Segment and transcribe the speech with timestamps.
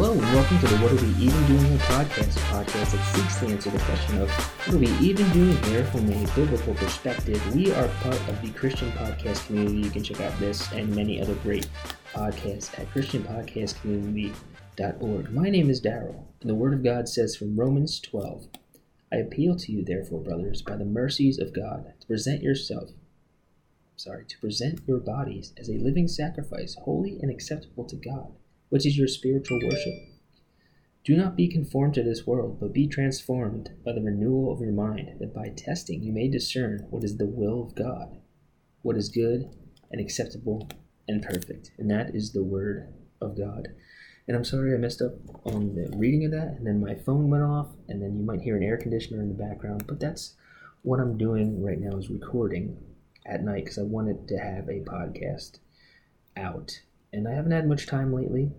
[0.00, 3.78] to the What Are We Even Doing Here podcast, podcast that seeks to answer the
[3.80, 7.54] question of what are we even doing here from a biblical perspective.
[7.54, 9.80] We are part of the Christian podcast community.
[9.80, 11.68] You can check out this and many other great
[12.14, 15.32] podcasts at ChristianPodcastCommunity.org.
[15.32, 18.48] My name is Daryl, and the Word of God says from Romans 12
[19.12, 22.88] I appeal to you, therefore, brothers, by the mercies of God, to present yourself
[23.96, 28.32] sorry, to present your bodies as a living sacrifice, holy and acceptable to God,
[28.70, 29.94] which is your spiritual worship.
[31.04, 34.72] Do not be conformed to this world, but be transformed by the renewal of your
[34.72, 38.18] mind, that by testing you may discern what is the will of God,
[38.82, 39.50] what is good
[39.90, 40.68] and acceptable
[41.08, 41.72] and perfect.
[41.78, 43.68] And that is the Word of God.
[44.28, 47.30] And I'm sorry I messed up on the reading of that, and then my phone
[47.30, 50.34] went off, and then you might hear an air conditioner in the background, but that's
[50.82, 52.76] what I'm doing right now is recording
[53.26, 55.58] at night because I wanted to have a podcast
[56.36, 56.80] out.
[57.12, 58.52] And I haven't had much time lately.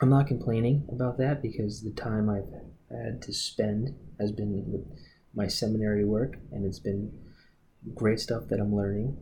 [0.00, 2.48] I'm not complaining about that because the time I've
[2.90, 4.86] had to spend has been with
[5.34, 7.12] my seminary work, and it's been
[7.94, 9.16] great stuff that I'm learning.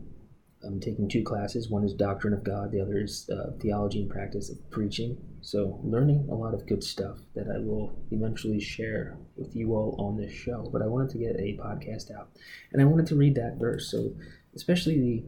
[0.63, 1.69] I'm taking two classes.
[1.69, 5.17] One is Doctrine of God, the other is uh, Theology and Practice of Preaching.
[5.41, 9.95] So, learning a lot of good stuff that I will eventually share with you all
[9.99, 10.67] on this show.
[10.73, 12.29] But I wanted to get a podcast out,
[12.73, 13.89] and I wanted to read that verse.
[13.91, 14.13] So,
[14.55, 15.25] especially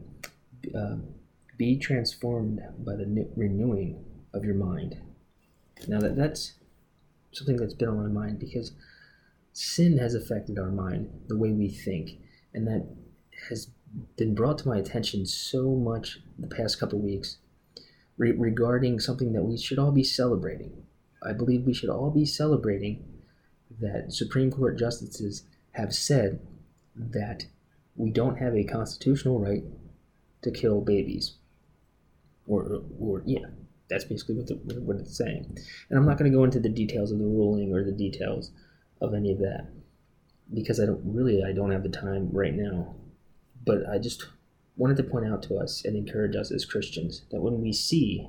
[0.62, 0.96] the uh,
[1.60, 4.96] be transformed by the new, renewing of your mind.
[5.86, 6.54] Now that that's
[7.32, 8.72] something that's been on my mind because
[9.52, 12.12] sin has affected our mind, the way we think,
[12.54, 12.88] and that
[13.50, 13.68] has
[14.16, 17.36] been brought to my attention so much the past couple weeks
[18.16, 20.84] re- regarding something that we should all be celebrating.
[21.22, 23.04] I believe we should all be celebrating
[23.82, 26.40] that Supreme Court justices have said
[26.96, 27.44] that
[27.96, 29.64] we don't have a constitutional right
[30.40, 31.34] to kill babies.
[32.50, 33.46] Or, or yeah,
[33.88, 35.56] that's basically what, the, what it's saying.
[35.88, 38.50] And I'm not going to go into the details of the ruling or the details
[39.00, 39.68] of any of that
[40.52, 42.94] because I don't really I don't have the time right now.
[43.64, 44.26] But I just
[44.76, 48.26] wanted to point out to us and encourage us as Christians that when we see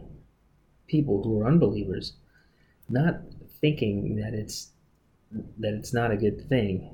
[0.87, 2.13] people who are unbelievers
[2.89, 3.21] not
[3.61, 4.71] thinking that it's
[5.31, 6.89] that it's not a good thing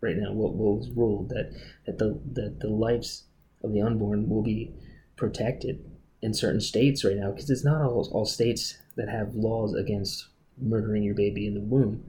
[0.00, 1.52] right now what was ruled that
[1.84, 3.24] that the that the lives
[3.64, 4.72] of the unborn will be
[5.16, 5.84] protected
[6.22, 10.28] in certain states right now because it's not all, all states that have laws against
[10.58, 12.02] murdering your baby in the womb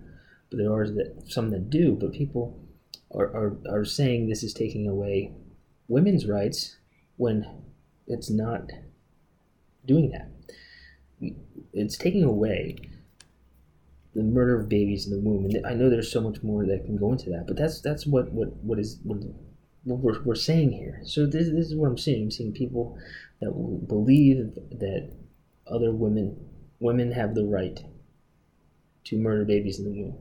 [0.49, 2.57] but there are that some that do but people
[3.13, 5.31] are, are, are saying this is taking away
[5.87, 6.77] women's rights
[7.17, 7.45] when
[8.07, 8.69] it's not
[9.85, 10.29] doing that
[11.73, 12.77] it's taking away
[14.17, 15.45] the murder of babies in the womb.
[15.45, 18.05] And I know there's so much more that can go into that, but that's that's
[18.07, 19.19] what what what is what,
[19.83, 21.01] what we're, we're saying here.
[21.05, 22.23] So this, this is what I'm seeing.
[22.23, 22.97] I'm seeing people
[23.41, 23.51] that
[23.87, 25.11] believe that
[25.67, 26.37] other women
[26.79, 27.83] women have the right
[29.03, 30.17] to murder babies in the womb.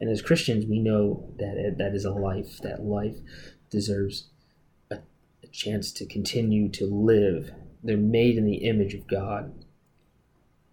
[0.00, 2.58] And as Christians, we know that that is a life.
[2.62, 3.16] That life
[3.70, 4.28] deserves
[4.90, 4.98] a,
[5.42, 7.52] a chance to continue to live.
[7.84, 9.52] They're made in the image of God,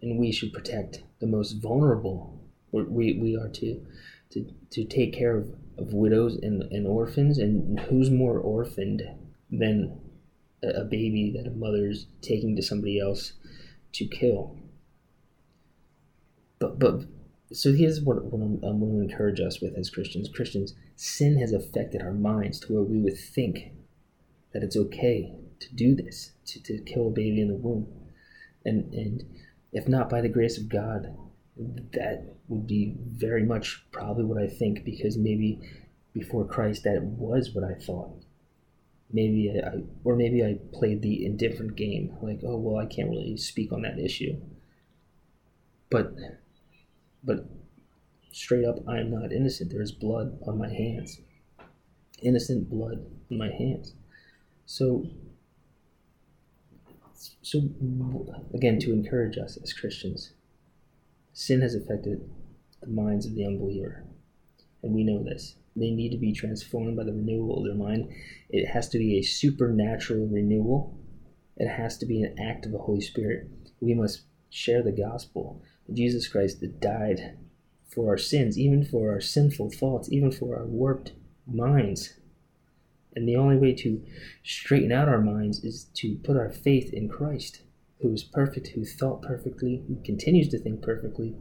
[0.00, 2.40] and we should protect the most vulnerable
[2.72, 3.84] we, we are to,
[4.30, 5.48] to, to take care of,
[5.78, 9.02] of widows and, and orphans, and who's more orphaned
[9.50, 10.00] than
[10.62, 13.32] a, baby that a mother's taking to somebody else
[13.92, 14.58] to kill?
[16.58, 17.00] But, but
[17.52, 20.28] so here's what, what I'm, I'm going to encourage us with as Christians.
[20.28, 23.72] Christians, sin has affected our minds to where we would think
[24.52, 27.86] that it's okay to do this, to, to kill a baby in the womb.
[28.64, 29.24] And, and
[29.72, 31.16] if not by the grace of God,
[31.92, 35.60] that would be very much probably what I think because maybe
[36.12, 38.10] before Christ that was what I thought.
[39.12, 43.36] Maybe I, or maybe I played the indifferent game, like, oh well, I can't really
[43.36, 44.40] speak on that issue.
[45.90, 46.14] But,
[47.24, 47.46] but
[48.32, 49.72] straight up, I am not innocent.
[49.72, 51.20] There's blood on my hands,
[52.22, 53.94] innocent blood in my hands.
[54.66, 55.06] So,
[57.42, 57.62] so
[58.54, 60.32] again, to encourage us as Christians,
[61.32, 62.28] Sin has affected
[62.80, 64.04] the minds of the unbeliever,
[64.82, 65.56] and we know this.
[65.76, 68.12] They need to be transformed by the renewal of their mind.
[68.48, 70.98] It has to be a supernatural renewal.
[71.56, 73.48] It has to be an act of the Holy Spirit.
[73.80, 75.62] We must share the gospel.
[75.88, 77.38] Of Jesus Christ that died
[77.88, 81.12] for our sins, even for our sinful thoughts, even for our warped
[81.46, 82.14] minds.
[83.14, 84.02] And the only way to
[84.44, 87.62] straighten out our minds is to put our faith in Christ
[88.00, 91.34] who is perfect, who thought perfectly, who continues to think perfectly,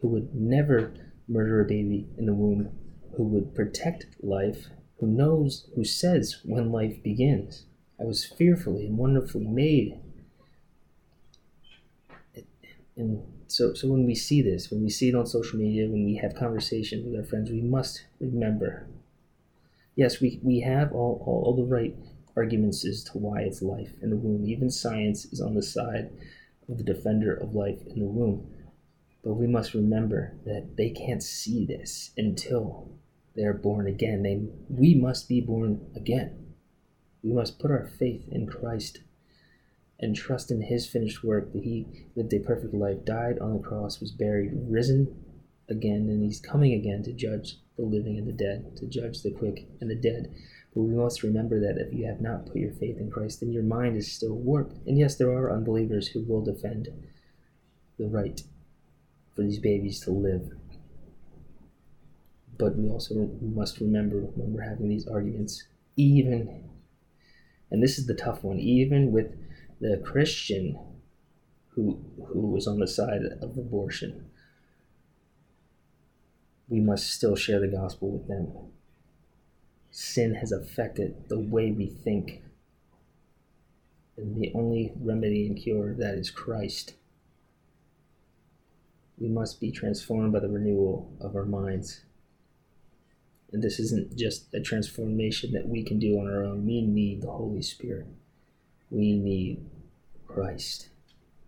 [0.00, 0.94] who would never
[1.28, 2.70] murder a baby in the womb,
[3.16, 4.66] who would protect life,
[4.98, 7.66] who knows, who says when life begins.
[8.00, 10.00] I was fearfully and wonderfully made.
[12.96, 16.04] And so so when we see this, when we see it on social media, when
[16.04, 18.86] we have conversations with our friends, we must remember.
[19.96, 21.94] Yes, we, we have all, all, all the right
[22.36, 24.44] arguments as to why it's life in the womb.
[24.44, 26.10] Even science is on the side
[26.68, 28.46] of the defender of life in the womb.
[29.24, 32.90] But we must remember that they can't see this until
[33.34, 34.22] they're born again.
[34.22, 36.54] They, we must be born again.
[37.22, 39.00] We must put our faith in Christ
[39.98, 43.66] and trust in his finished work that he lived a perfect life, died on the
[43.66, 45.24] cross, was buried, risen
[45.70, 49.30] again, and he's coming again to judge the living and the dead, to judge the
[49.30, 50.34] quick and the dead.
[50.74, 53.52] But we must remember that if you have not put your faith in Christ, then
[53.52, 54.76] your mind is still warped.
[54.86, 56.88] And yes, there are unbelievers who will defend
[57.96, 58.42] the right
[59.34, 60.52] for these babies to live.
[62.58, 65.64] But we also must remember when we're having these arguments,
[65.96, 66.70] even,
[67.70, 69.36] and this is the tough one, even with
[69.80, 70.78] the Christian
[71.70, 71.98] who
[72.28, 74.26] who was on the side of abortion,
[76.68, 78.52] we must still share the gospel with them.
[79.90, 82.42] Sin has affected the way we think.
[84.16, 86.94] And the only remedy and cure that is Christ.
[89.18, 92.04] We must be transformed by the renewal of our minds.
[93.52, 96.66] And this isn't just a transformation that we can do on our own.
[96.66, 98.06] We need the Holy Spirit.
[98.90, 99.64] We need
[100.26, 100.88] Christ.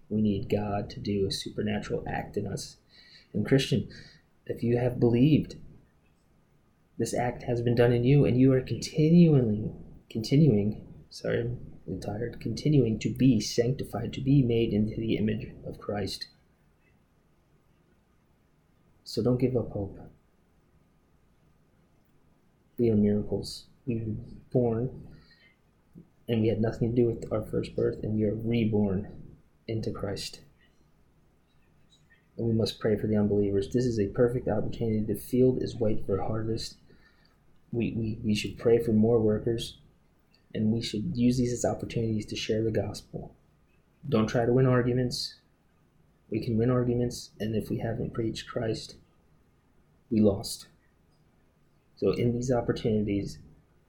[0.08, 2.76] We need God to do a supernatural act in us.
[3.34, 3.88] And Christian,
[4.46, 5.56] if you have believed,
[6.98, 9.72] this act has been done in you, and you are continually,
[10.08, 11.50] continuing, sorry,
[11.88, 16.28] I'm tired, continuing to be sanctified, to be made into the image of Christ.
[19.06, 19.98] So don't give up hope.
[22.76, 23.64] We are miracles.
[23.86, 24.14] We were
[24.52, 24.90] born,
[26.28, 29.08] and we had nothing to do with our first birth, and we are reborn
[29.66, 30.40] into Christ
[32.36, 33.68] and we must pray for the unbelievers.
[33.72, 35.00] This is a perfect opportunity.
[35.00, 36.76] The field is white for harvest.
[37.72, 39.78] We, we, we should pray for more workers,
[40.54, 43.34] and we should use these as opportunities to share the gospel.
[44.08, 45.36] Don't try to win arguments.
[46.31, 48.96] We can win arguments, and if we haven't preached Christ,
[50.11, 50.67] we lost.
[51.96, 53.38] So, in these opportunities,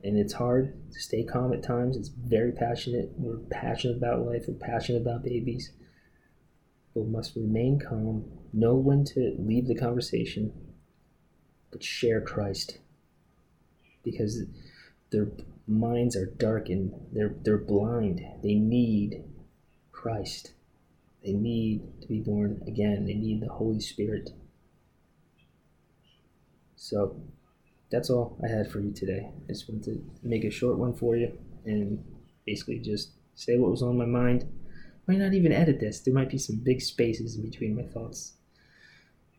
[0.03, 3.11] and it's hard to stay calm at times, it's very passionate.
[3.17, 5.71] We're passionate about life, we're passionate about babies
[6.97, 10.51] but must remain calm, know when to leave the conversation,
[11.69, 12.79] but share Christ.
[14.03, 14.41] Because
[15.11, 15.27] their
[15.67, 18.25] minds are darkened, they're, they're blind.
[18.41, 19.23] They need
[19.91, 20.53] Christ.
[21.27, 24.29] They need to be born again, they need the Holy Spirit.
[26.77, 27.19] So
[27.91, 29.29] that's all I had for you today.
[29.43, 32.01] I just wanted to make a short one for you and
[32.45, 34.47] basically just say what was on my mind
[35.05, 35.99] might not even edit this.
[35.99, 38.31] There might be some big spaces in between my thoughts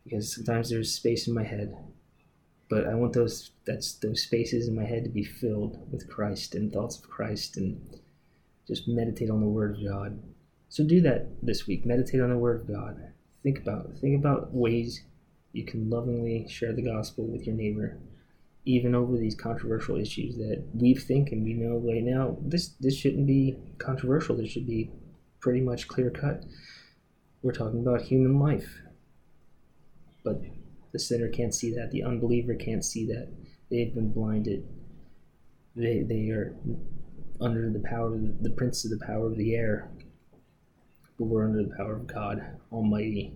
[0.03, 1.75] because sometimes there's space in my head.
[2.69, 6.53] But I want those that's those spaces in my head to be filled with Christ
[6.53, 7.99] and thoughts of Christ and
[8.67, 10.19] just meditate on the Word of God.
[10.69, 11.85] So do that this week.
[11.85, 13.11] Meditate on the Word of God.
[13.43, 15.03] Think about think about ways
[15.51, 17.97] you can lovingly share the gospel with your neighbor,
[18.65, 22.37] even over these controversial issues that we think and we know right now.
[22.41, 24.37] This this shouldn't be controversial.
[24.37, 24.91] This should be
[25.39, 26.43] pretty much clear cut.
[27.41, 28.81] We're talking about human life.
[30.23, 30.41] But
[30.91, 31.91] the sinner can't see that.
[31.91, 33.29] The unbeliever can't see that.
[33.71, 34.67] They've been blinded.
[35.75, 36.55] They, they are
[37.39, 39.89] under the power of the, the prince of the power of the air.
[41.19, 43.33] But we're under the power of God Almighty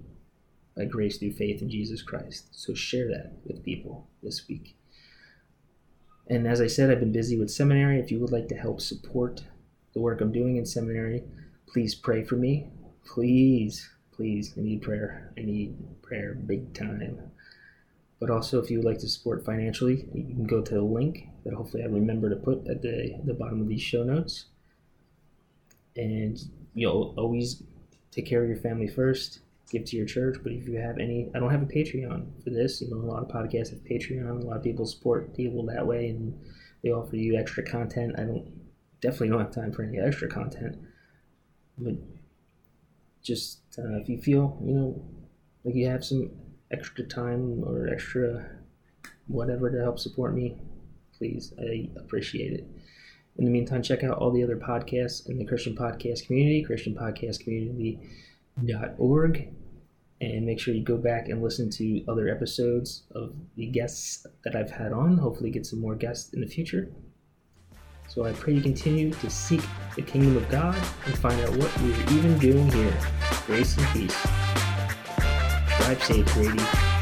[0.75, 2.47] by grace through faith in Jesus Christ.
[2.51, 4.77] So share that with people this week.
[6.27, 7.99] And as I said, I've been busy with seminary.
[7.99, 9.43] If you would like to help support
[9.93, 11.23] the work I'm doing in seminary,
[11.67, 12.67] please pray for me.
[13.05, 14.53] Please, please.
[14.57, 15.33] I need prayer.
[15.37, 17.19] I need prayer big time.
[18.19, 21.27] But also, if you would like to support financially, you can go to the link
[21.43, 24.45] that hopefully I remember to put at the, the bottom of these show notes.
[25.97, 26.39] And
[26.73, 27.61] you'll always
[28.13, 29.39] take care of your family first,
[29.71, 30.37] give to your church.
[30.43, 32.81] But if you have any, I don't have a Patreon for this.
[32.81, 34.43] You know, a lot of podcasts have Patreon.
[34.43, 36.39] A lot of people support people that way, and
[36.83, 38.15] they offer you extra content.
[38.17, 38.51] I don't
[39.01, 40.77] definitely don't have time for any extra content
[41.77, 41.95] but
[43.21, 45.05] just uh, if you feel you know
[45.63, 46.31] like you have some
[46.71, 48.45] extra time or extra
[49.27, 50.55] whatever to help support me
[51.17, 52.67] please i appreciate it
[53.37, 59.47] in the meantime check out all the other podcasts in the christian podcast community christianpodcastcommunity.org
[60.21, 64.53] and make sure you go back and listen to other episodes of the guests that
[64.55, 66.89] i've had on hopefully get some more guests in the future
[68.13, 69.61] so I pray you continue to seek
[69.95, 70.75] the kingdom of God
[71.05, 72.95] and find out what we are even doing here.
[73.47, 74.27] Grace and peace.
[75.79, 76.92] Drive safe, Grady.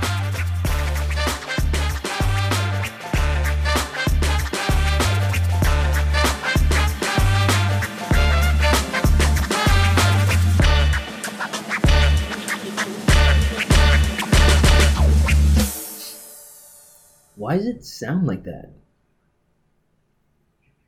[17.72, 18.72] It sound like that?